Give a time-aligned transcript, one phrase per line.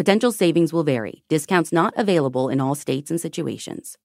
[0.00, 1.24] Potential savings will vary.
[1.28, 3.98] Discounts not available in all states and situations.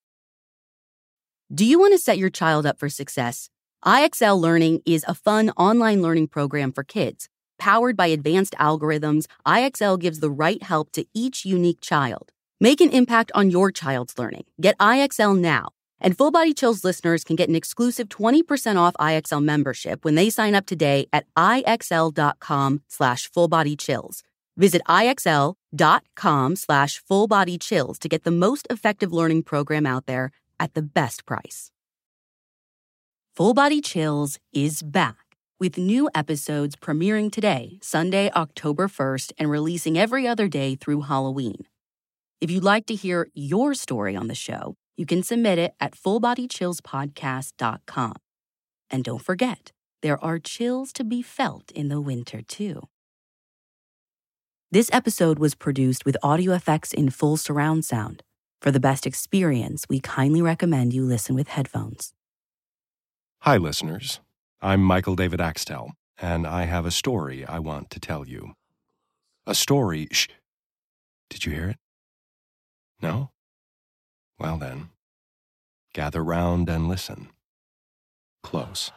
[1.54, 3.50] Do you want to set your child up for success?
[3.86, 7.30] IXL Learning is a fun online learning program for kids.
[7.58, 12.34] Powered by advanced algorithms, IXL gives the right help to each unique child.
[12.60, 14.44] Make an impact on your child's learning.
[14.60, 15.70] Get IXL now.
[16.02, 20.30] And Full Body Chills listeners can get an exclusive 20% off IXL membership when they
[20.30, 24.24] sign up today at IXL.com slash fullbodychills.
[24.58, 30.82] Visit IXL.com slash fullbodychills to get the most effective learning program out there at the
[30.82, 31.72] best price.
[33.36, 35.18] Full Body Chills is back
[35.60, 41.66] with new episodes premiering today, Sunday, October 1st, and releasing every other day through Halloween.
[42.40, 45.94] If you'd like to hear your story on the show, you can submit it at
[45.94, 48.14] fullbodychillspodcast.com.
[48.90, 52.88] And don't forget, there are chills to be felt in the winter, too.
[54.72, 58.24] This episode was produced with audio effects in full surround sound.
[58.62, 62.14] For the best experience, we kindly recommend you listen with headphones.
[63.42, 64.22] Hi, listeners.
[64.62, 68.54] I'm Michael David Axtell, and I have a story I want to tell you.
[69.46, 70.08] A story.
[70.12, 70.30] Shh.
[71.30, 71.78] Did you hear it?
[73.04, 73.30] No?
[74.40, 74.90] Well, then,
[75.94, 77.30] gather round and listen.
[78.42, 78.92] Close.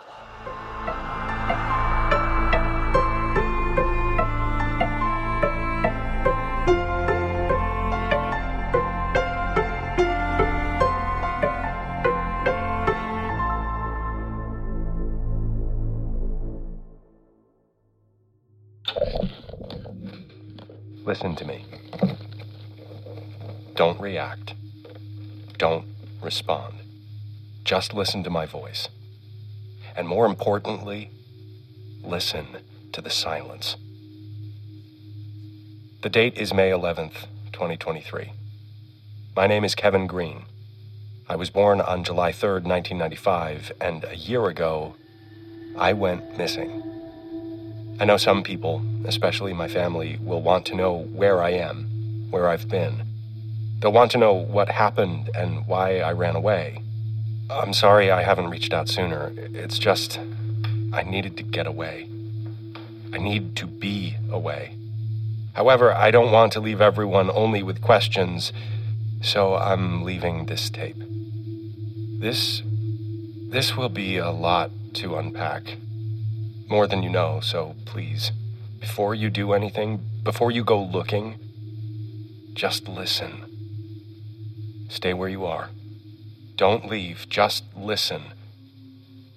[21.04, 21.64] Listen to me.
[23.74, 24.54] Don't react.
[25.56, 25.86] Don't
[26.22, 26.74] respond.
[27.64, 28.88] Just listen to my voice.
[29.96, 31.10] And more importantly,
[32.02, 32.46] listen
[32.92, 33.76] to the silence.
[36.02, 38.32] The date is May 11th, 2023.
[39.34, 40.44] My name is Kevin Green.
[41.28, 44.94] I was born on July 3rd, 1995, and a year ago,
[45.76, 46.87] I went missing.
[48.00, 52.48] I know some people, especially my family, will want to know where I am, where
[52.48, 53.02] I've been.
[53.80, 56.80] They'll want to know what happened and why I ran away.
[57.50, 59.32] I'm sorry I haven't reached out sooner.
[59.36, 60.20] It's just,
[60.92, 62.08] I needed to get away.
[63.12, 64.76] I need to be away.
[65.54, 68.52] However, I don't want to leave everyone only with questions,
[69.22, 71.02] so I'm leaving this tape.
[72.20, 72.62] This.
[73.50, 75.78] This will be a lot to unpack.
[76.68, 78.30] More than you know, so please,
[78.78, 81.38] before you do anything, before you go looking,
[82.52, 84.86] just listen.
[84.90, 85.70] Stay where you are.
[86.56, 88.22] Don't leave, just listen,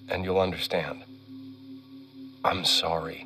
[0.09, 1.03] and you'll understand.
[2.43, 3.25] I'm sorry.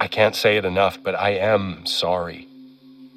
[0.00, 2.48] I can't say it enough, but I am sorry.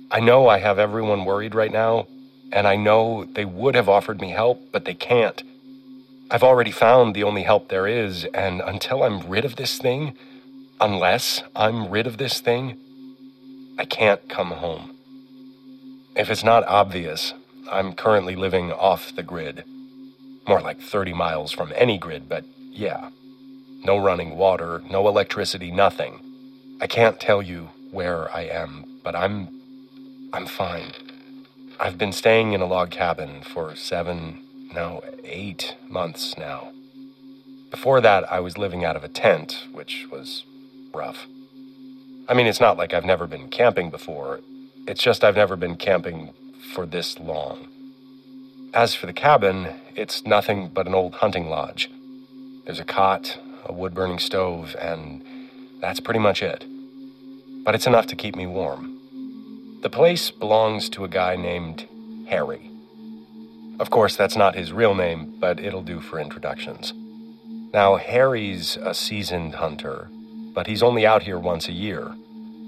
[0.10, 2.08] I know I have everyone worried right now,
[2.52, 5.42] and I know they would have offered me help, but they can't.
[6.32, 10.18] I've already found the only help there is, and until I'm rid of this thing,
[10.80, 12.80] unless I'm rid of this thing,
[13.78, 14.96] I can't come home.
[16.16, 17.34] If it's not obvious,
[17.70, 19.66] I'm currently living off the grid.
[20.48, 23.10] More like 30 miles from any grid, but yeah.
[23.84, 26.78] No running water, no electricity, nothing.
[26.80, 29.62] I can't tell you where I am, but I'm.
[30.32, 30.94] I'm fine.
[31.78, 36.72] I've been staying in a log cabin for seven, no, eight months now.
[37.70, 40.44] Before that, I was living out of a tent, which was
[40.94, 41.28] rough.
[42.28, 44.42] I mean, it's not like I've never been camping before,
[44.88, 46.34] it's just I've never been camping
[46.74, 47.68] for this long.
[48.74, 51.90] As for the cabin, it's nothing but an old hunting lodge.
[52.66, 55.24] There's a cot, a wood burning stove, and
[55.82, 56.66] that's pretty much it.
[57.64, 59.80] But it's enough to keep me warm.
[59.82, 61.88] The place belongs to a guy named
[62.28, 62.71] Harry.
[63.82, 66.94] Of course, that's not his real name, but it'll do for introductions.
[67.74, 70.08] Now, Harry's a seasoned hunter,
[70.54, 72.14] but he's only out here once a year.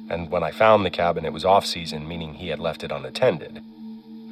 [0.10, 2.92] And when I found the cabin, it was off season, meaning he had left it
[2.92, 3.62] unattended.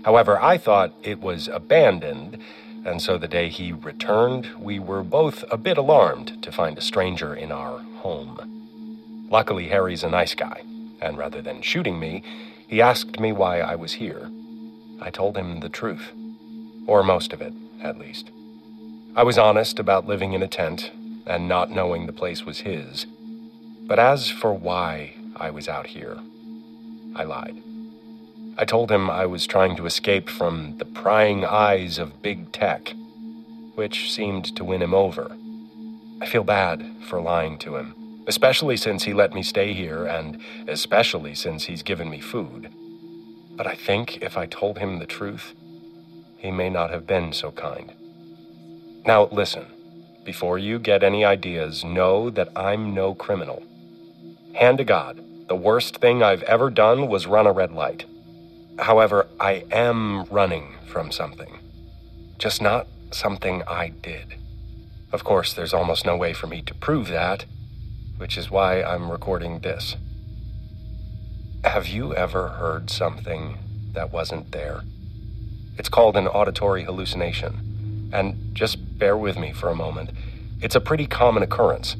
[0.03, 2.41] However, I thought it was abandoned,
[2.83, 6.81] and so the day he returned, we were both a bit alarmed to find a
[6.81, 9.27] stranger in our home.
[9.29, 10.63] Luckily, Harry's a nice guy,
[10.99, 12.23] and rather than shooting me,
[12.67, 14.31] he asked me why I was here.
[14.99, 16.11] I told him the truth.
[16.87, 18.31] Or most of it, at least.
[19.15, 20.91] I was honest about living in a tent
[21.25, 23.05] and not knowing the place was his.
[23.87, 26.17] But as for why I was out here,
[27.15, 27.61] I lied.
[28.57, 32.93] I told him I was trying to escape from the prying eyes of big tech,
[33.75, 35.35] which seemed to win him over.
[36.21, 40.39] I feel bad for lying to him, especially since he let me stay here and
[40.67, 42.69] especially since he's given me food.
[43.55, 45.53] But I think if I told him the truth,
[46.41, 47.93] he may not have been so kind.
[49.05, 49.65] Now, listen.
[50.23, 53.63] Before you get any ideas, know that I'm no criminal.
[54.53, 58.05] Hand to God, the worst thing I've ever done was run a red light.
[58.77, 61.59] However, I am running from something.
[62.37, 64.35] Just not something I did.
[65.11, 67.45] Of course, there's almost no way for me to prove that,
[68.17, 69.95] which is why I'm recording this.
[71.63, 73.57] Have you ever heard something
[73.93, 74.81] that wasn't there?
[75.81, 78.11] It's called an auditory hallucination.
[78.13, 80.11] And just bear with me for a moment.
[80.61, 81.95] It's a pretty common occurrence.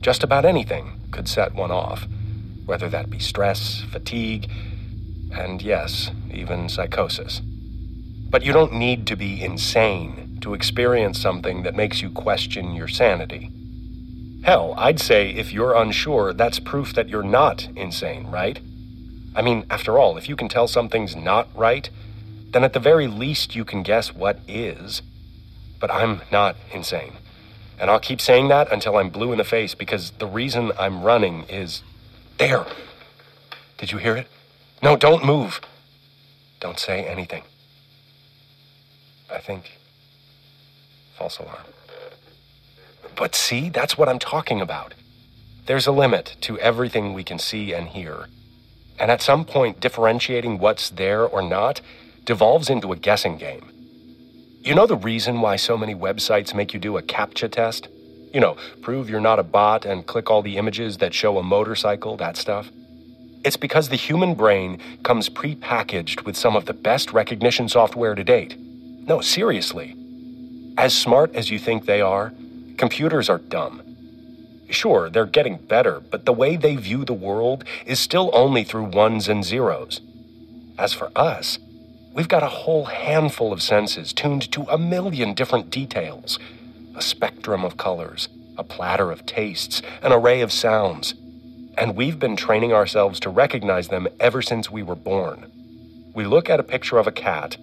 [0.00, 2.06] Just about anything could set one off,
[2.64, 4.48] whether that be stress, fatigue,
[5.32, 7.42] and yes, even psychosis.
[8.30, 12.86] But you don't need to be insane to experience something that makes you question your
[12.86, 13.50] sanity.
[14.44, 18.60] Hell, I'd say if you're unsure, that's proof that you're not insane, right?
[19.34, 21.90] I mean, after all, if you can tell something's not right,
[22.52, 25.02] then at the very least you can guess what is.
[25.80, 27.14] But I'm not insane.
[27.78, 31.02] And I'll keep saying that until I'm blue in the face because the reason I'm
[31.02, 31.82] running is.
[32.38, 32.66] There!
[33.78, 34.28] Did you hear it?
[34.82, 35.60] No, don't move.
[36.60, 37.42] Don't say anything.
[39.30, 39.78] I think.
[41.18, 41.64] False alarm.
[43.16, 44.94] But see, that's what I'm talking about.
[45.66, 48.26] There's a limit to everything we can see and hear.
[48.98, 51.80] And at some point, differentiating what's there or not
[52.24, 53.68] devolves into a guessing game.
[54.62, 57.88] You know the reason why so many websites make you do a CAPTCHA test?
[58.32, 61.42] You know, prove you're not a bot and click all the images that show a
[61.42, 62.70] motorcycle, that stuff?
[63.44, 68.22] It's because the human brain comes pre-packaged with some of the best recognition software to
[68.22, 68.56] date.
[68.58, 69.96] No, seriously.
[70.78, 72.32] As smart as you think they are,
[72.78, 73.82] computers are dumb.
[74.70, 78.84] Sure, they're getting better, but the way they view the world is still only through
[78.84, 80.00] ones and zeros.
[80.78, 81.58] As for us,
[82.12, 86.38] we've got a whole handful of senses tuned to a million different details
[86.94, 88.28] a spectrum of colors,
[88.58, 91.14] a platter of tastes, an array of sounds
[91.76, 95.50] and we've been training ourselves to recognize them ever since we were born.
[96.14, 97.56] We look at a picture of a cat,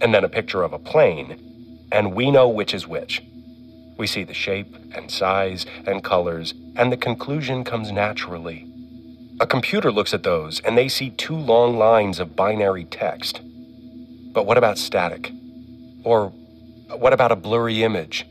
[0.00, 3.22] and then a picture of a plane, and we know which is which.
[3.98, 8.70] We see the shape and size and colors, and the conclusion comes naturally.
[9.40, 13.40] A computer looks at those, and they see two long lines of binary text.
[14.36, 15.32] But what about static?
[16.04, 16.28] Or
[16.98, 18.26] what about a blurry image?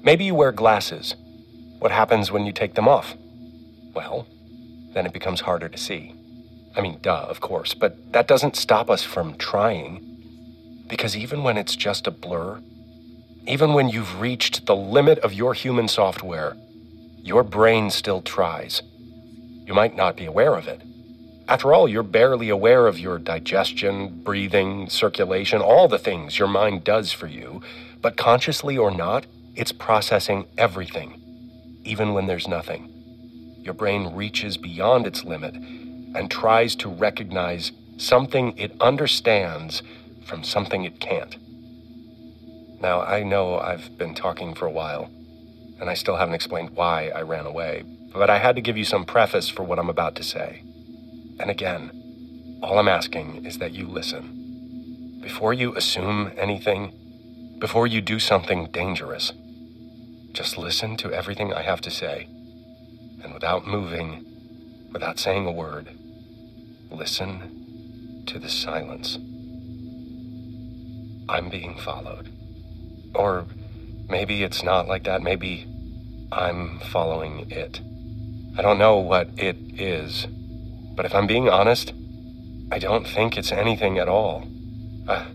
[0.00, 1.16] Maybe you wear glasses.
[1.80, 3.16] What happens when you take them off?
[3.94, 4.28] Well,
[4.92, 6.14] then it becomes harder to see.
[6.76, 10.84] I mean, duh, of course, but that doesn't stop us from trying.
[10.86, 12.60] Because even when it's just a blur,
[13.48, 16.56] even when you've reached the limit of your human software,
[17.24, 18.82] your brain still tries.
[19.66, 20.80] You might not be aware of it.
[21.46, 26.84] After all, you're barely aware of your digestion, breathing, circulation, all the things your mind
[26.84, 27.60] does for you,
[28.00, 31.20] but consciously or not, it's processing everything,
[31.84, 32.94] even when there's nothing
[33.64, 39.82] your brain reaches beyond its limit and tries to recognize something it understands
[40.26, 41.36] from something it can't.
[42.80, 45.10] Now, I know I've been talking for a while,
[45.80, 48.84] and I still haven't explained why I ran away, but I had to give you
[48.84, 50.62] some preface for what I'm about to say.
[51.40, 55.20] And again, all I'm asking is that you listen.
[55.20, 56.92] Before you assume anything,
[57.58, 59.32] before you do something dangerous,
[60.32, 62.28] just listen to everything I have to say
[63.24, 64.24] and without moving,
[64.92, 65.88] without saying a word,
[66.90, 69.18] listen to the silence.
[71.28, 72.30] I'm being followed.
[73.14, 73.46] Or
[74.08, 75.22] maybe it's not like that.
[75.22, 75.66] Maybe
[76.30, 77.80] I'm following it.
[78.58, 80.26] I don't know what it is,
[80.94, 81.92] but if I'm being honest,
[82.70, 84.48] I don't think it's anything at all.
[85.06, 85.26] Uh,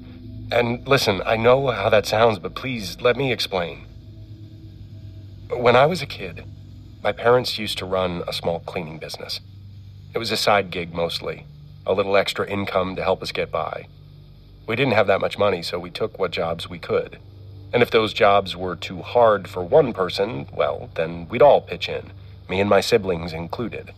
[0.51, 3.85] and listen, I know how that sounds, but please let me explain.
[5.49, 6.43] When I was a kid,
[7.03, 9.39] my parents used to run a small cleaning business.
[10.13, 11.45] It was a side gig mostly,
[11.85, 13.87] a little extra income to help us get by.
[14.67, 17.19] We didn't have that much money, so we took what jobs we could.
[17.71, 21.87] And if those jobs were too hard for one person, well, then we'd all pitch
[21.87, 22.11] in,
[22.49, 23.93] me and my siblings included.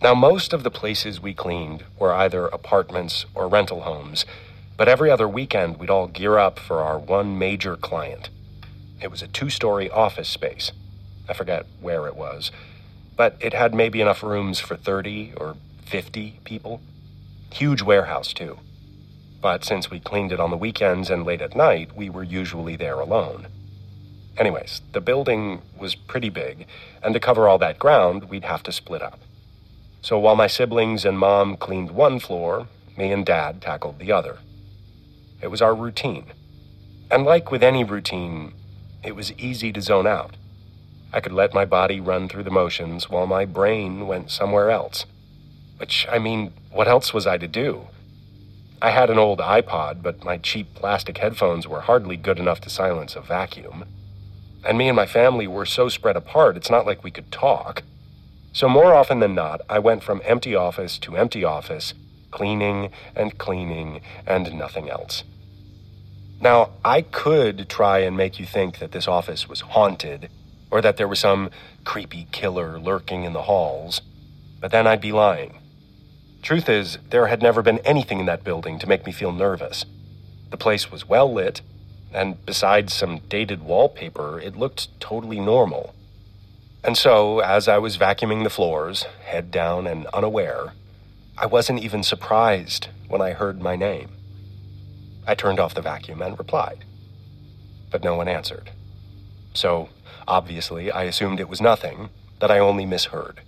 [0.00, 4.24] Now, most of the places we cleaned were either apartments or rental homes,
[4.76, 8.30] But every other weekend, we'd all gear up for our one major client.
[9.02, 10.70] It was a two story office space.
[11.28, 12.52] I forget where it was,
[13.16, 16.80] but it had maybe enough rooms for 30 or 50 people.
[17.52, 18.60] Huge warehouse, too.
[19.40, 22.76] But since we cleaned it on the weekends and late at night, we were usually
[22.76, 23.48] there alone.
[24.36, 26.66] Anyways, the building was pretty big,
[27.02, 29.18] and to cover all that ground, we'd have to split up.
[30.00, 34.38] So while my siblings and mom cleaned one floor, me and dad tackled the other.
[35.40, 36.26] It was our routine.
[37.10, 38.54] And like with any routine,
[39.02, 40.36] it was easy to zone out.
[41.12, 45.06] I could let my body run through the motions while my brain went somewhere else.
[45.78, 47.86] Which, I mean, what else was I to do?
[48.82, 52.70] I had an old iPod, but my cheap plastic headphones were hardly good enough to
[52.70, 53.84] silence a vacuum.
[54.64, 57.82] And me and my family were so spread apart, it's not like we could talk.
[58.58, 61.94] So, more often than not, I went from empty office to empty office,
[62.32, 65.22] cleaning and cleaning and nothing else.
[66.40, 70.28] Now, I could try and make you think that this office was haunted,
[70.72, 71.50] or that there was some
[71.84, 74.00] creepy killer lurking in the halls,
[74.60, 75.60] but then I'd be lying.
[76.42, 79.84] Truth is, there had never been anything in that building to make me feel nervous.
[80.50, 81.60] The place was well lit,
[82.12, 85.94] and besides some dated wallpaper, it looked totally normal.
[86.84, 90.72] And so, as I was vacuuming the floors, head down and unaware,
[91.36, 94.10] I wasn't even surprised when I heard my name.
[95.26, 96.84] I turned off the vacuum and replied.
[97.90, 98.70] But no one answered.
[99.54, 99.88] So,
[100.26, 103.40] obviously, I assumed it was nothing, that I only misheard.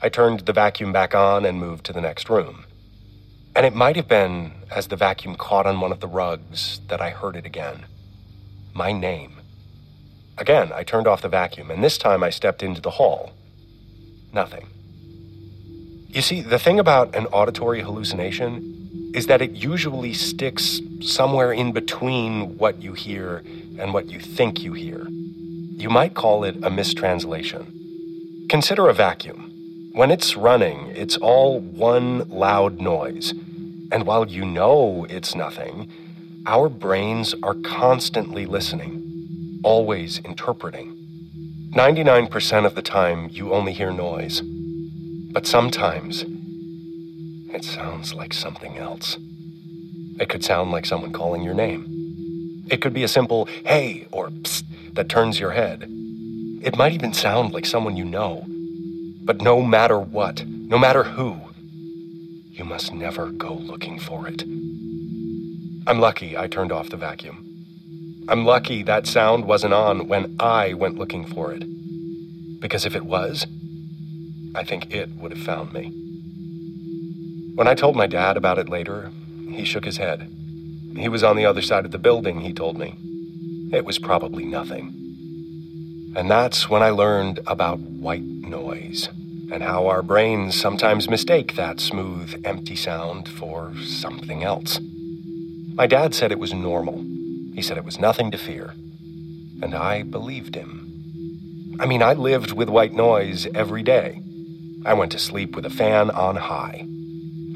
[0.00, 2.64] I turned the vacuum back on and moved to the next room.
[3.54, 7.00] And it might have been as the vacuum caught on one of the rugs that
[7.00, 7.86] I heard it again.
[8.74, 9.35] My name.
[10.38, 13.32] Again, I turned off the vacuum, and this time I stepped into the hall.
[14.32, 14.66] Nothing.
[16.08, 21.72] You see, the thing about an auditory hallucination is that it usually sticks somewhere in
[21.72, 23.42] between what you hear
[23.78, 25.06] and what you think you hear.
[25.08, 28.46] You might call it a mistranslation.
[28.48, 29.90] Consider a vacuum.
[29.92, 33.32] When it's running, it's all one loud noise.
[33.92, 35.90] And while you know it's nothing,
[36.46, 39.05] our brains are constantly listening,
[39.66, 40.96] always interpreting.
[41.74, 44.40] 99% of the time, you only hear noise.
[45.32, 46.24] But sometimes,
[47.52, 49.18] it sounds like something else.
[50.20, 51.84] It could sound like someone calling your name.
[52.70, 55.82] It could be a simple hey or psst that turns your head.
[56.62, 58.44] It might even sound like someone you know.
[59.24, 61.40] But no matter what, no matter who,
[62.52, 64.42] you must never go looking for it.
[65.88, 67.45] I'm lucky I turned off the vacuum.
[68.28, 71.62] I'm lucky that sound wasn't on when I went looking for it.
[72.60, 73.46] Because if it was,
[74.54, 75.92] I think it would have found me.
[77.54, 79.12] When I told my dad about it later,
[79.50, 80.28] he shook his head.
[80.96, 82.98] He was on the other side of the building, he told me.
[83.72, 84.92] It was probably nothing.
[86.16, 89.08] And that's when I learned about white noise
[89.52, 94.80] and how our brains sometimes mistake that smooth, empty sound for something else.
[95.74, 97.04] My dad said it was normal.
[97.56, 98.74] He said it was nothing to fear.
[99.62, 101.78] And I believed him.
[101.80, 104.20] I mean, I lived with white noise every day.
[104.84, 106.86] I went to sleep with a fan on high.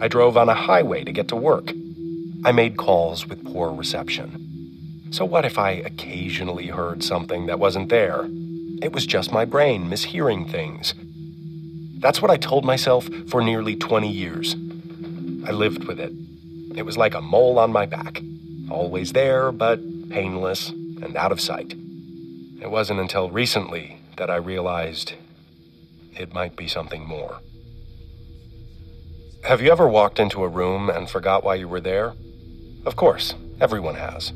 [0.00, 1.72] I drove on a highway to get to work.
[2.46, 5.10] I made calls with poor reception.
[5.10, 8.26] So, what if I occasionally heard something that wasn't there?
[8.82, 10.94] It was just my brain mishearing things.
[12.00, 14.54] That's what I told myself for nearly 20 years.
[15.46, 16.12] I lived with it.
[16.74, 18.22] It was like a mole on my back,
[18.70, 19.78] always there, but
[20.10, 21.72] painless and out of sight.
[22.60, 25.14] It wasn't until recently that I realized
[26.12, 27.40] it might be something more.
[29.44, 32.12] Have you ever walked into a room and forgot why you were there?
[32.84, 34.32] Of course, everyone has.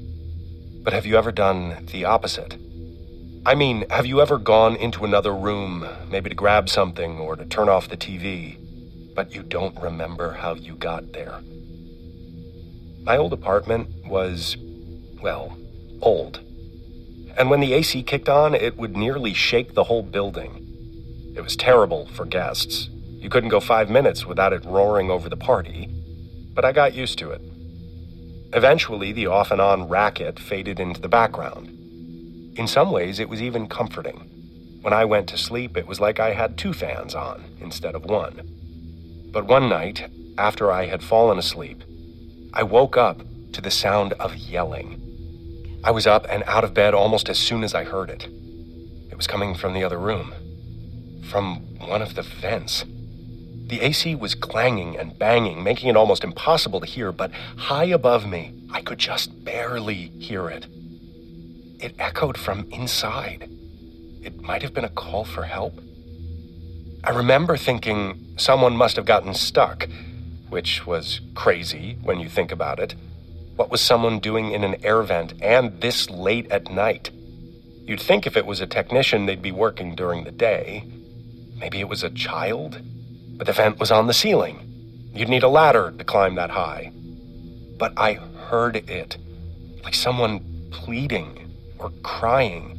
[0.82, 2.56] But have you ever done the opposite?
[3.46, 7.44] I mean, have you ever gone into another room, maybe to grab something or to
[7.44, 8.56] turn off the TV,
[9.14, 11.40] but you don't remember how you got there?
[13.04, 14.56] My old apartment was,
[15.23, 15.56] well,
[16.00, 16.40] old.
[17.37, 21.32] And when the AC kicked on, it would nearly shake the whole building.
[21.37, 22.88] It was terrible for guests,
[23.25, 25.88] you couldn't go five minutes without it roaring over the party,
[26.52, 27.40] but I got used to it.
[28.52, 31.68] Eventually, the off and on racket faded into the background.
[32.58, 34.28] In some ways, it was even comforting.
[34.82, 38.04] When I went to sleep, it was like I had two fans on instead of
[38.04, 38.42] one.
[39.32, 40.06] But one night,
[40.37, 41.82] after I had fallen asleep,
[42.56, 43.20] I woke up
[43.52, 45.00] to the sound of yelling.
[45.82, 48.28] I was up and out of bed almost as soon as I heard it.
[49.11, 50.32] It was coming from the other room,
[51.28, 51.56] from
[51.88, 52.84] one of the vents.
[53.66, 58.25] The AC was clanging and banging, making it almost impossible to hear, but high above
[58.25, 60.66] me, I could just barely hear it.
[61.80, 63.50] It echoed from inside.
[64.23, 65.80] It might have been a call for help.
[67.02, 69.88] I remember thinking someone must have gotten stuck,
[70.54, 72.94] which was crazy when you think about it.
[73.56, 77.11] What was someone doing in an air vent and this late at night?
[77.88, 80.84] You'd think if it was a technician, they'd be working during the day.
[81.56, 82.80] Maybe it was a child?
[83.37, 85.11] But the vent was on the ceiling.
[85.12, 86.92] You'd need a ladder to climb that high.
[87.76, 88.12] But I
[88.49, 89.16] heard it,
[89.82, 92.78] like someone pleading or crying.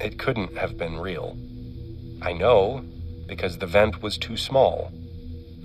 [0.00, 1.36] It couldn't have been real.
[2.20, 2.84] I know
[3.28, 4.90] because the vent was too small.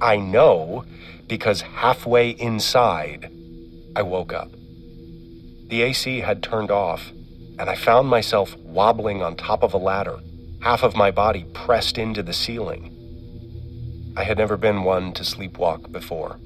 [0.02, 0.86] I know
[1.28, 3.32] because halfway inside,
[3.96, 4.52] I woke up.
[5.70, 7.12] The AC had turned off,
[7.58, 10.20] and I found myself wobbling on top of a ladder,
[10.62, 12.94] half of my body pressed into the ceiling.
[14.16, 16.40] I had never been one to sleepwalk before,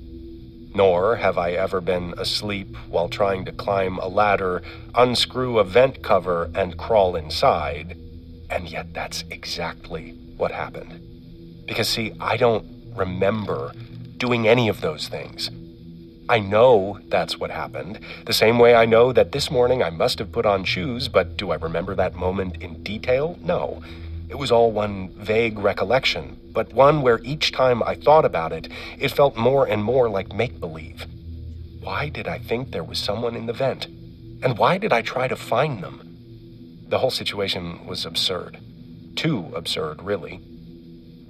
[0.74, 4.63] nor have I ever been asleep while trying to climb a ladder,
[4.96, 7.98] unscrew a vent cover, and crawl inside,
[8.50, 11.01] and yet that's exactly what happened.
[11.67, 12.65] Because, see, I don't
[12.96, 13.74] remember
[14.18, 15.50] doing any of those things.
[16.30, 20.20] I know that's what happened, the same way I know that this morning I must
[20.20, 23.38] have put on shoes, but do I remember that moment in detail?
[23.42, 23.82] No.
[24.30, 28.70] It was all one vague recollection, but one where each time I thought about it,
[28.98, 31.06] it felt more and more like make believe.
[31.82, 33.88] Why did I think there was someone in the vent?
[34.44, 36.86] And why did I try to find them?
[36.88, 38.58] The whole situation was absurd.
[39.16, 40.40] Too absurd, really.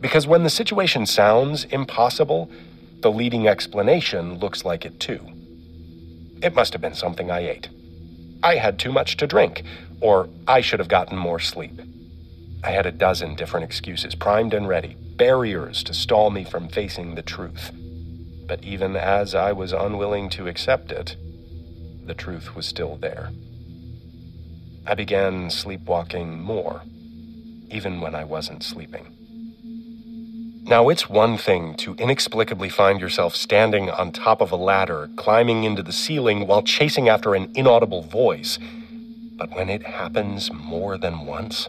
[0.02, 2.50] Because when the situation sounds impossible,
[3.02, 5.20] the leading explanation looks like it too.
[6.42, 7.70] It must have been something I ate.
[8.44, 9.64] I had too much to drink,
[10.02, 11.80] or I should have gotten more sleep.
[12.64, 17.14] I had a dozen different excuses primed and ready, barriers to stall me from facing
[17.14, 17.72] the truth.
[18.48, 21.16] But even as I was unwilling to accept it,
[22.06, 23.30] the truth was still there.
[24.88, 26.82] I began sleepwalking more,
[27.70, 29.21] even when I wasn't sleeping.
[30.64, 35.64] Now, it's one thing to inexplicably find yourself standing on top of a ladder, climbing
[35.64, 38.60] into the ceiling while chasing after an inaudible voice.
[39.38, 41.68] But when it happens more than once,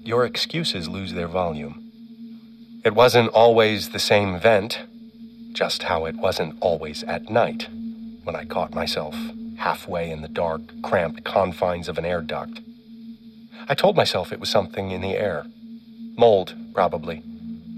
[0.00, 2.80] your excuses lose their volume.
[2.82, 4.80] It wasn't always the same vent,
[5.52, 7.68] just how it wasn't always at night
[8.24, 9.14] when I caught myself
[9.58, 12.60] halfway in the dark, cramped confines of an air duct.
[13.68, 15.44] I told myself it was something in the air.
[16.16, 17.22] Mold, probably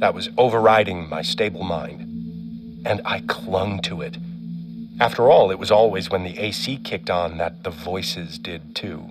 [0.00, 2.00] that was overriding my stable mind.
[2.84, 4.16] And I clung to it.
[4.98, 9.10] After all, it was always when the AC kicked on that the voices did too.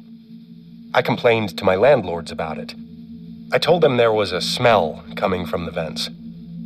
[0.93, 2.73] I complained to my landlords about it.
[3.51, 6.09] I told them there was a smell coming from the vents.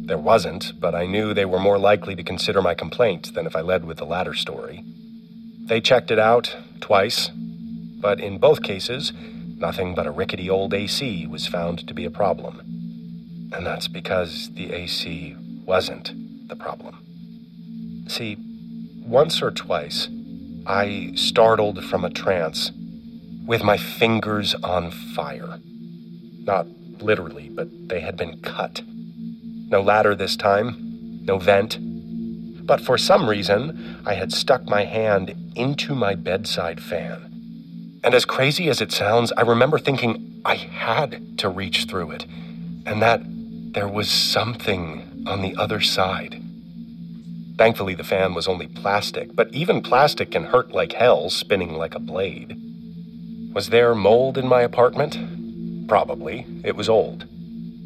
[0.05, 3.55] There wasn't, but I knew they were more likely to consider my complaint than if
[3.55, 4.83] I led with the latter story.
[5.65, 7.29] They checked it out twice,
[8.01, 9.13] but in both cases,
[9.57, 12.61] nothing but a rickety old AC was found to be a problem.
[13.53, 15.35] And that's because the AC
[15.65, 16.11] wasn't
[16.49, 16.97] the problem.
[18.07, 18.37] See,
[19.05, 20.09] once or twice,
[20.65, 22.71] I startled from a trance
[23.45, 25.59] with my fingers on fire.
[26.45, 26.67] Not
[26.99, 28.81] literally, but they had been cut.
[28.87, 31.77] No ladder this time, no vent.
[32.65, 37.99] But for some reason, I had stuck my hand into my bedside fan.
[38.03, 42.25] And as crazy as it sounds, I remember thinking I had to reach through it,
[42.85, 43.21] and that
[43.73, 46.39] there was something on the other side.
[47.57, 51.95] Thankfully, the fan was only plastic, but even plastic can hurt like hell, spinning like
[51.95, 52.55] a blade.
[53.53, 55.87] Was there mold in my apartment?
[55.87, 56.45] Probably.
[56.63, 57.25] It was old.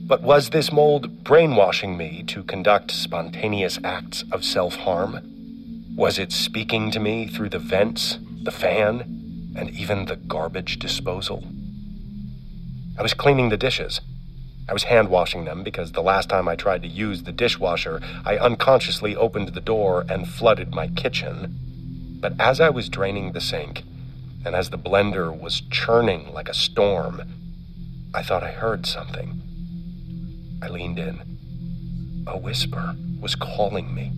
[0.07, 5.19] But was this mold brainwashing me to conduct spontaneous acts of self harm?
[5.95, 11.43] Was it speaking to me through the vents, the fan, and even the garbage disposal?
[12.97, 14.01] I was cleaning the dishes.
[14.69, 18.01] I was hand washing them because the last time I tried to use the dishwasher,
[18.25, 22.17] I unconsciously opened the door and flooded my kitchen.
[22.19, 23.83] But as I was draining the sink,
[24.45, 27.21] and as the blender was churning like a storm,
[28.13, 29.41] I thought I heard something.
[30.61, 31.21] I leaned in.
[32.27, 34.11] A whisper was calling me.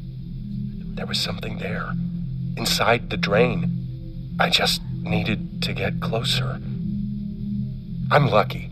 [0.95, 1.91] There was something there,
[2.57, 4.35] inside the drain.
[4.39, 6.59] I just needed to get closer.
[8.11, 8.69] I'm lucky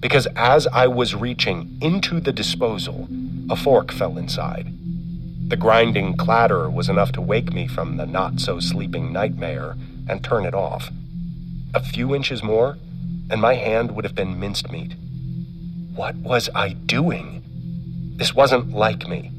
[0.00, 3.08] because as I was reaching into the disposal,
[3.50, 4.72] a fork fell inside.
[5.48, 9.76] The grinding clatter was enough to wake me from the not so sleeping nightmare
[10.08, 10.90] and turn it off.
[11.74, 12.76] A few inches more,
[13.30, 14.94] and my hand would have been minced meat.
[15.94, 17.42] What was I doing?
[18.16, 19.32] This wasn't like me.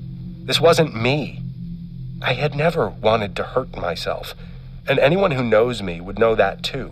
[0.46, 1.42] This wasn't me.
[2.22, 4.34] I had never wanted to hurt myself,
[4.88, 6.92] and anyone who knows me would know that too.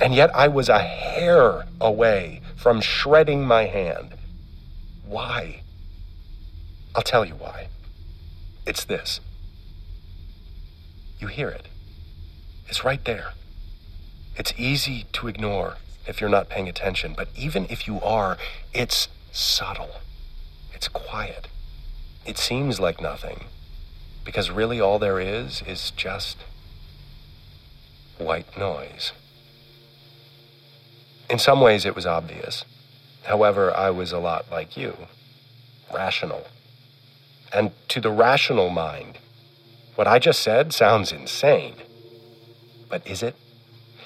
[0.00, 4.14] And yet I was a hair away from shredding my hand.
[5.04, 5.62] Why?
[6.94, 7.66] I'll tell you why.
[8.64, 9.20] It's this.
[11.18, 11.66] You hear it.
[12.68, 13.32] It's right there.
[14.36, 18.38] It's easy to ignore if you're not paying attention, but even if you are,
[18.72, 19.96] it's subtle.
[20.72, 21.48] It's quiet.
[22.24, 23.46] It seems like nothing,
[24.24, 26.38] because really all there is is just
[28.18, 29.12] white noise.
[31.32, 32.66] In some ways, it was obvious.
[33.22, 34.94] However, I was a lot like you
[35.90, 36.46] rational.
[37.54, 39.16] And to the rational mind,
[39.94, 41.76] what I just said sounds insane.
[42.90, 43.34] But is it?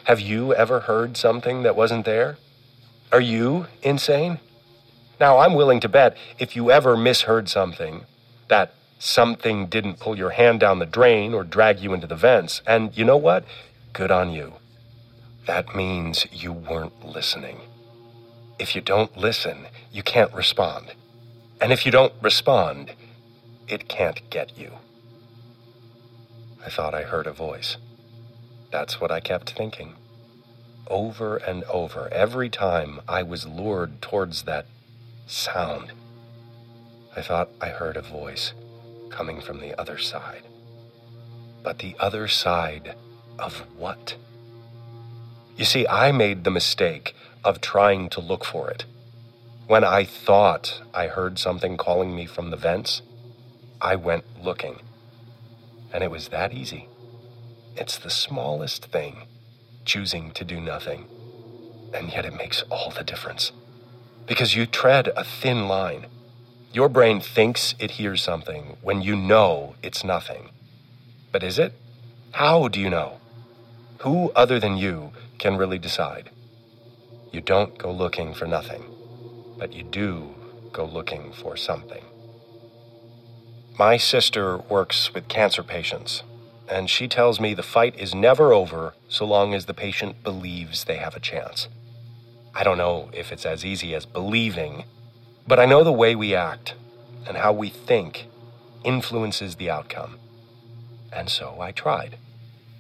[0.05, 2.39] Have you ever heard something that wasn't there?
[3.11, 4.39] Are you insane?
[5.19, 8.05] Now, I'm willing to bet if you ever misheard something,
[8.47, 12.63] that something didn't pull your hand down the drain or drag you into the vents.
[12.69, 13.45] And you know what?
[13.93, 14.53] Good on you.
[15.47, 17.61] That means you weren't listening.
[18.59, 20.95] If you don't listen, you can't respond.
[21.61, 22.93] And if you don't respond,
[23.69, 24.73] it can't get you.
[26.65, 27.77] I thought I heard a voice.
[28.73, 29.95] That's what I kept thinking.
[30.89, 34.67] Over and over, every time I was lured towards that
[35.27, 35.93] sound,
[37.17, 38.53] I thought I heard a voice
[39.11, 40.43] coming from the other side.
[41.63, 42.97] But the other side
[43.39, 44.17] of what?
[45.57, 48.85] You see, I made the mistake of trying to look for it.
[49.67, 53.01] When I thought I heard something calling me from the vents,
[53.81, 54.81] I went looking.
[55.93, 56.89] And it was that easy.
[57.75, 59.27] It's the smallest thing,
[59.85, 61.07] choosing to do nothing.
[61.95, 63.53] And yet it makes all the difference.
[64.27, 66.07] Because you tread a thin line.
[66.73, 70.51] Your brain thinks it hears something when you know it's nothing.
[71.33, 71.73] But is it?
[72.33, 73.21] How do you know?
[74.01, 76.31] Who other than you can really decide?
[77.33, 78.85] You don't go looking for nothing,
[79.59, 80.35] but you do
[80.73, 82.05] go looking for something.
[83.79, 86.23] My sister works with cancer patients,
[86.69, 90.85] and she tells me the fight is never over so long as the patient believes
[90.85, 91.69] they have a chance.
[92.55, 94.85] I don't know if it's as easy as believing,
[95.47, 96.75] but I know the way we act
[97.27, 98.29] and how we think
[98.83, 100.19] influences the outcome.
[101.13, 102.17] And so I tried.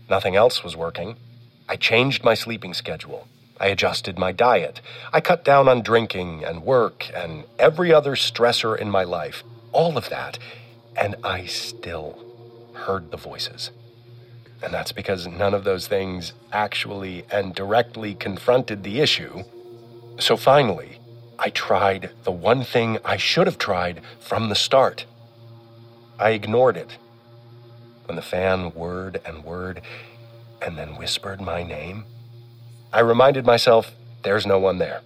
[0.09, 1.17] Nothing else was working.
[1.69, 3.27] I changed my sleeping schedule.
[3.59, 4.81] I adjusted my diet.
[5.13, 9.43] I cut down on drinking and work and every other stressor in my life.
[9.73, 10.39] All of that.
[10.97, 12.25] And I still
[12.75, 13.71] heard the voices.
[14.63, 19.43] And that's because none of those things actually and directly confronted the issue.
[20.19, 21.01] So finally,
[21.39, 25.05] I tried the one thing I should have tried from the start.
[26.19, 26.97] I ignored it.
[28.07, 29.83] When the fan whirred and whirred
[30.63, 32.05] and then whispered my name,
[32.93, 33.93] I reminded myself
[34.23, 35.03] there's no one there.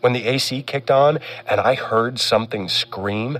[0.00, 3.38] When the AC kicked on and I heard something scream,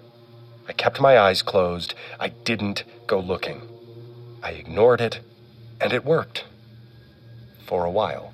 [0.68, 1.94] I kept my eyes closed.
[2.18, 3.62] I didn't go looking.
[4.42, 5.20] I ignored it,
[5.80, 6.44] and it worked.
[7.66, 8.32] For a while.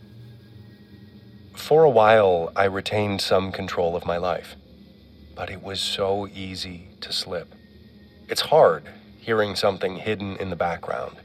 [1.55, 4.57] For a while, I retained some control of my life.
[5.35, 7.55] But it was so easy to slip.
[8.29, 8.85] It's hard
[9.19, 11.17] hearing something hidden in the background.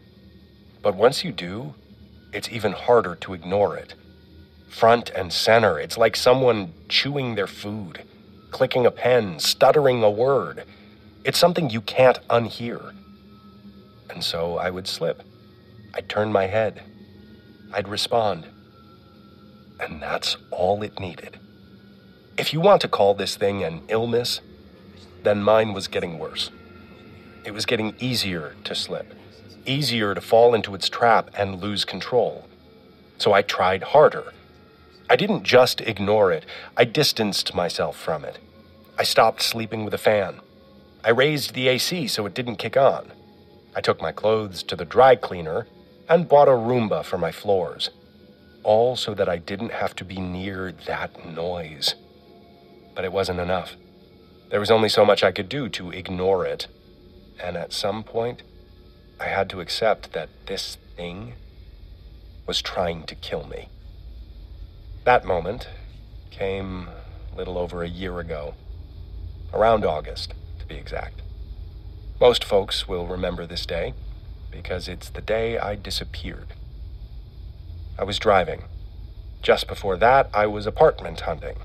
[0.86, 1.74] But once you do,
[2.32, 3.96] it's even harder to ignore it.
[4.70, 8.04] Front and center, it's like someone chewing their food,
[8.52, 10.64] clicking a pen, stuttering a word.
[11.24, 12.94] It's something you can't unhear.
[14.12, 15.24] And so I would slip.
[15.96, 16.84] I'd turn my head.
[17.74, 18.46] I'd respond.
[19.80, 21.40] And that's all it needed.
[22.38, 24.40] If you want to call this thing an illness,
[25.24, 26.52] then mine was getting worse.
[27.44, 29.16] It was getting easier to slip,
[29.66, 32.48] easier to fall into its trap and lose control.
[33.18, 34.34] So I tried harder.
[35.10, 38.40] I didn't just ignore it, I distanced myself from it.
[38.98, 40.40] I stopped sleeping with a fan.
[41.04, 43.12] I raised the AC so it didn't kick on.
[43.76, 45.68] I took my clothes to the dry cleaner
[46.10, 47.90] and bought a Roomba for my floors.
[48.64, 51.96] All so that I didn't have to be near that noise.
[52.96, 53.76] But it wasn't enough.
[54.50, 56.68] There was only so much I could do to ignore it.
[57.44, 58.42] And at some point,
[59.20, 61.34] I had to accept that this thing
[62.46, 63.70] was trying to kill me.
[65.06, 65.70] That moment
[66.32, 66.90] came
[67.34, 68.56] a little over a year ago,
[69.54, 71.22] around August to be exact.
[72.20, 73.94] Most folks will remember this day
[74.52, 76.54] because it's the day I disappeared.
[77.98, 78.64] I was driving.
[79.42, 81.58] Just before that, I was apartment hunting.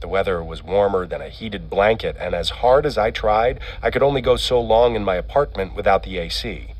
[0.00, 3.90] The weather was warmer than a heated blanket, and as hard as I tried, I
[3.90, 6.74] could only go so long in my apartment without the AC.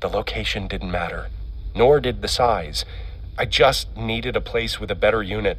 [0.00, 1.28] The location didn't matter,
[1.74, 2.84] nor did the size.
[3.38, 5.58] I just needed a place with a better unit,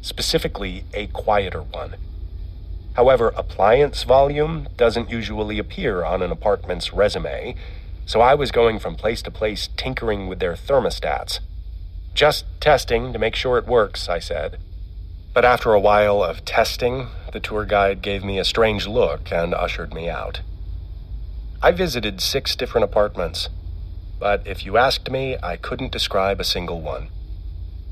[0.00, 1.96] specifically a quieter one.
[2.94, 7.56] However, appliance volume doesn't usually appear on an apartment's resume,
[8.06, 11.40] so I was going from place to place tinkering with their thermostats.
[12.14, 14.58] Just testing to make sure it works, I said.
[15.32, 19.54] But after a while of testing, the tour guide gave me a strange look and
[19.54, 20.42] ushered me out.
[21.62, 23.48] I visited six different apartments,
[24.22, 27.08] but if you asked me, I couldn't describe a single one.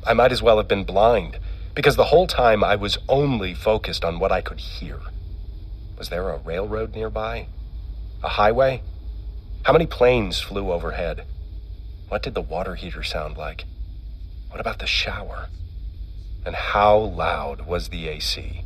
[0.07, 1.41] I might as well have been blind,
[1.75, 5.01] because the whole time I was only focused on what I could hear.
[5.99, 7.49] Was there a railroad nearby?
[8.23, 8.81] A highway?
[9.65, 11.25] How many planes flew overhead?
[12.07, 13.65] What did the water heater sound like?
[14.51, 15.49] What about the shower?
[16.47, 18.65] and how loud was the AC.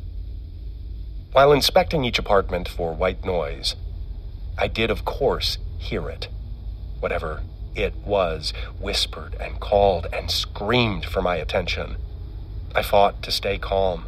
[1.32, 3.74] While inspecting each apartment for white noise,
[4.56, 6.28] I did, of course, hear it.
[7.00, 7.42] Whatever
[7.74, 11.96] it was whispered and called and screamed for my attention.
[12.74, 14.06] I fought to stay calm,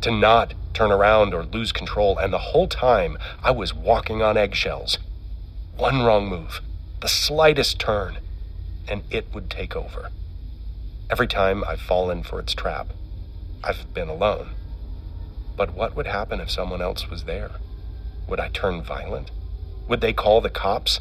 [0.00, 4.36] to not turn around or lose control, and the whole time I was walking on
[4.36, 4.98] eggshells.
[5.76, 6.60] One wrong move,
[7.00, 8.18] the slightest turn,
[8.88, 10.10] and it would take over.
[11.10, 12.88] Every time I've fallen for its trap,
[13.64, 14.50] I've been alone.
[15.56, 17.50] But what would happen if someone else was there?
[18.28, 19.30] Would I turn violent?
[19.88, 21.00] Would they call the cops?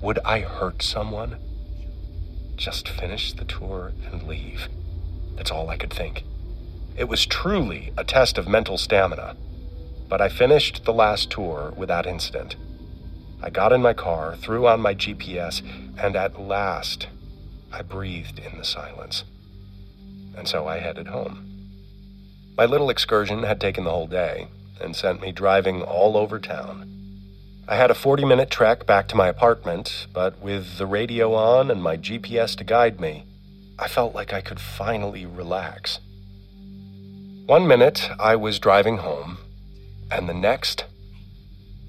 [0.00, 1.38] Would I hurt someone?
[2.54, 4.68] Just finish the tour and leave.
[5.34, 6.22] That's all I could think.
[6.96, 9.36] It was truly a test of mental stamina.
[10.08, 12.56] But I finished the last tour without incident.
[13.42, 15.62] I got in my car, threw on my GPS,
[15.98, 17.08] and at last
[17.72, 19.24] I breathed in the silence.
[20.36, 21.44] And so I headed home.
[22.56, 24.48] My little excursion had taken the whole day
[24.80, 26.97] and sent me driving all over town.
[27.68, 31.70] I had a 40 minute trek back to my apartment, but with the radio on
[31.70, 33.26] and my GPS to guide me,
[33.78, 36.00] I felt like I could finally relax.
[37.46, 39.38] One minute, I was driving home,
[40.10, 40.84] and the next,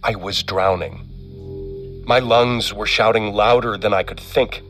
[0.04, 2.04] I was drowning.
[2.06, 4.62] My lungs were shouting louder than I could think.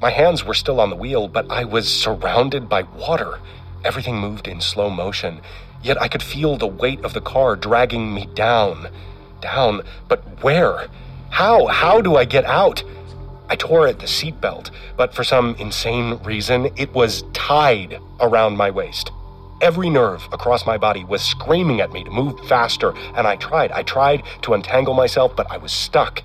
[0.00, 3.38] My hands were still on the wheel, but I was surrounded by water
[3.84, 5.42] Everything moved in slow motion,
[5.82, 8.88] yet I could feel the weight of the car dragging me down.
[9.44, 10.88] Down, but where?
[11.28, 11.66] How?
[11.66, 12.82] How do I get out?
[13.50, 18.70] I tore at the seatbelt, but for some insane reason, it was tied around my
[18.70, 19.10] waist.
[19.60, 23.70] Every nerve across my body was screaming at me to move faster, and I tried.
[23.72, 26.22] I tried to untangle myself, but I was stuck.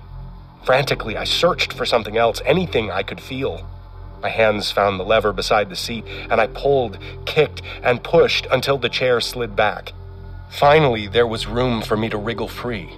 [0.64, 3.68] Frantically, I searched for something else, anything I could feel.
[4.22, 8.78] My hands found the lever beside the seat, and I pulled, kicked, and pushed until
[8.78, 9.92] the chair slid back.
[10.48, 12.88] Finally, there was room for me to wriggle free.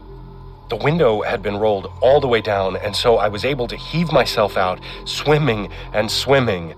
[0.72, 3.76] The window had been rolled all the way down, and so I was able to
[3.76, 6.74] heave myself out, swimming and swimming,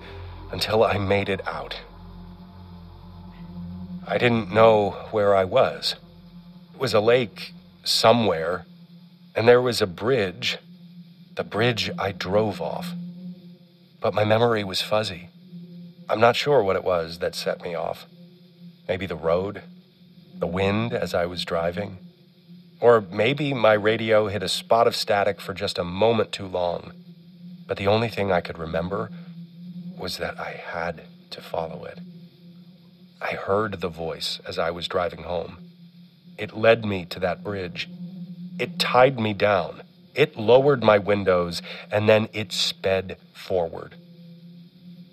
[0.50, 1.76] until I made it out.
[4.04, 5.94] I didn't know where I was.
[6.74, 7.52] It was a lake
[7.84, 8.66] somewhere,
[9.36, 10.58] and there was a bridge,
[11.36, 12.92] the bridge I drove off
[14.04, 15.30] but my memory was fuzzy.
[16.10, 18.04] I'm not sure what it was that set me off.
[18.86, 19.62] Maybe the road,
[20.38, 21.96] the wind as I was driving,
[22.84, 26.92] or maybe my radio hit a spot of static for just a moment too long.
[27.66, 29.10] But the only thing I could remember
[29.98, 31.98] was that I had to follow it.
[33.22, 35.56] I heard the voice as I was driving home.
[36.36, 37.88] It led me to that bridge.
[38.58, 39.80] It tied me down.
[40.14, 43.94] It lowered my windows and then it sped forward.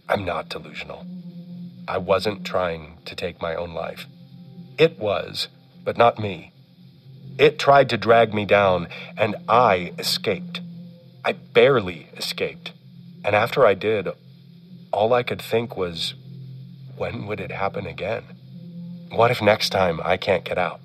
[0.09, 1.05] I'm not delusional.
[1.87, 4.07] I wasn't trying to take my own life.
[4.77, 5.47] It was,
[5.85, 6.51] but not me.
[7.37, 10.61] It tried to drag me down, and I escaped.
[11.23, 12.73] I barely escaped.
[13.23, 14.07] And after I did,
[14.91, 16.13] all I could think was,
[16.97, 18.23] when would it happen again?
[19.11, 20.79] What if next time I can't get out?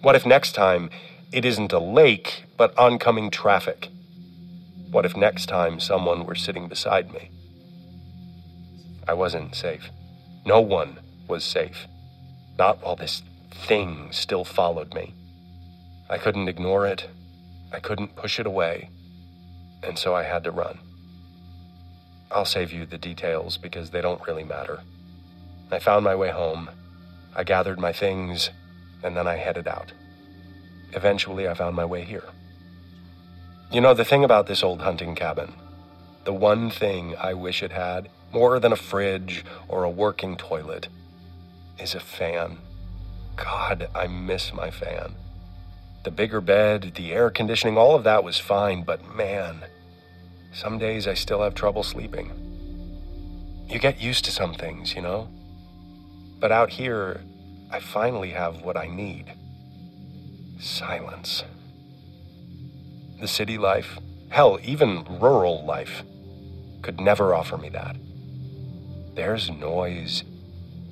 [0.00, 0.90] What if next time
[1.32, 3.88] it isn't a lake, but oncoming traffic?
[4.90, 7.30] What if next time someone were sitting beside me?
[9.08, 9.90] I wasn't safe.
[10.44, 11.86] No one was safe.
[12.58, 15.14] Not while this thing still followed me.
[16.12, 17.08] I couldn't ignore it.
[17.72, 18.90] I couldn't push it away.
[19.82, 20.78] And so I had to run.
[22.30, 24.80] I'll save you the details because they don't really matter.
[25.70, 26.68] I found my way home.
[27.34, 28.50] I gathered my things,
[29.02, 29.92] and then I headed out.
[30.92, 32.28] Eventually, I found my way here.
[33.70, 35.54] You know, the thing about this old hunting cabin,
[36.24, 40.88] the one thing I wish it had, more than a fridge or a working toilet,
[41.78, 42.58] is a fan.
[43.36, 45.14] God, I miss my fan.
[46.04, 49.64] The bigger bed, the air conditioning, all of that was fine, but man,
[50.52, 52.32] some days I still have trouble sleeping.
[53.68, 55.28] You get used to some things, you know?
[56.40, 57.20] But out here,
[57.70, 59.32] I finally have what I need
[60.58, 61.44] silence.
[63.20, 66.02] The city life, hell, even rural life,
[66.82, 67.96] could never offer me that.
[69.14, 70.24] There's noise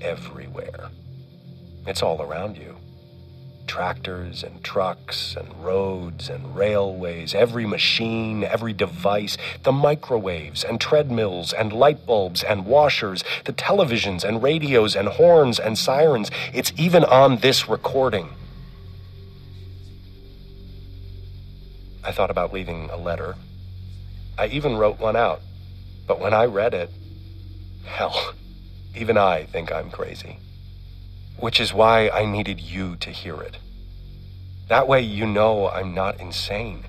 [0.01, 0.91] everywhere.
[1.87, 2.77] It's all around you.
[3.71, 11.53] Tractors and trucks and roads and railways, every machine, every device, the microwaves and treadmills
[11.53, 16.33] and light bulbs and washers, the televisions and radios and horns and sirens.
[16.53, 18.31] It's even on this recording.
[22.03, 23.37] I thought about leaving a letter.
[24.37, 25.43] I even wrote one out.
[26.09, 26.91] But when I read it,
[27.85, 28.35] hell,
[28.97, 30.39] even I think I'm crazy.
[31.41, 33.59] Which is why I needed you to hear it.
[34.69, 36.85] That way you know I'm not insane.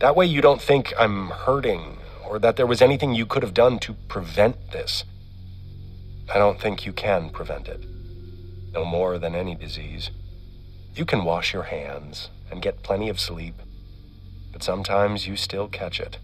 [0.00, 3.54] That way you don't think I'm hurting or that there was anything you could have
[3.54, 5.04] done to prevent this.
[6.32, 7.84] I don't think you can prevent it.
[8.72, 10.10] No more than any disease.
[10.94, 13.54] You can wash your hands and get plenty of sleep,
[14.52, 16.18] but sometimes you still catch it.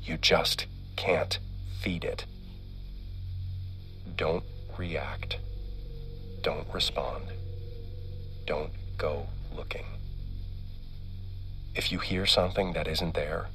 [0.00, 1.38] You just can't
[1.80, 2.24] feed it.
[4.16, 4.44] Don't
[4.78, 5.38] react.
[6.46, 7.24] Don't respond.
[8.46, 9.84] Don't go looking.
[11.74, 13.48] If you hear something that isn't there,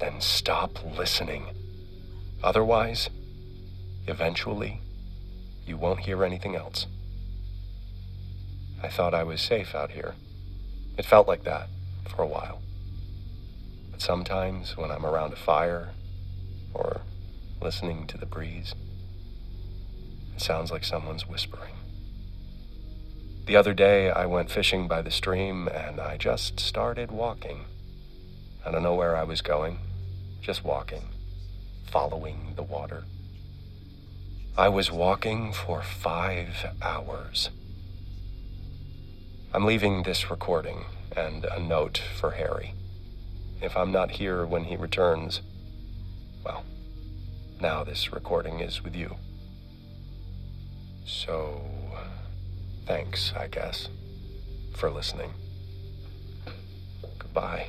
[0.00, 1.44] then stop listening.
[2.42, 3.10] Otherwise,
[4.06, 4.80] eventually,
[5.66, 6.86] you won't hear anything else.
[8.82, 10.14] I thought I was safe out here.
[10.96, 11.68] It felt like that
[12.08, 12.62] for a while.
[13.90, 15.90] But sometimes when I'm around a fire
[16.72, 17.02] or
[17.60, 18.74] listening to the breeze,
[20.38, 21.74] it sounds like someone's whispering.
[23.46, 27.64] The other day, I went fishing by the stream and I just started walking.
[28.64, 29.80] I don't know where I was going,
[30.40, 31.02] just walking,
[31.90, 33.02] following the water.
[34.56, 37.50] I was walking for five hours.
[39.52, 40.84] I'm leaving this recording
[41.16, 42.74] and a note for Harry.
[43.60, 45.40] If I'm not here when he returns,
[46.44, 46.62] well,
[47.60, 49.16] now this recording is with you.
[51.08, 51.62] So,
[52.84, 53.88] thanks, I guess,
[54.76, 55.32] for listening.
[57.18, 57.68] Goodbye.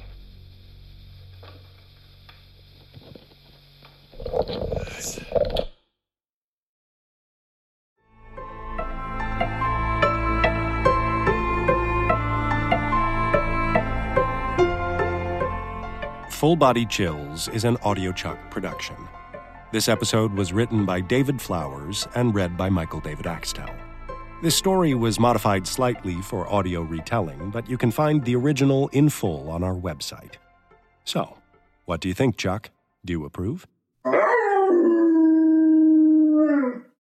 [16.29, 18.95] Full Body Chills is an audiochuck production.
[19.71, 23.69] This episode was written by David Flowers and read by Michael David Axtell.
[24.41, 29.09] This story was modified slightly for audio retelling, but you can find the original in
[29.09, 30.37] full on our website.
[31.03, 31.37] So,
[31.85, 32.71] what do you think, Chuck?
[33.05, 33.67] Do you approve?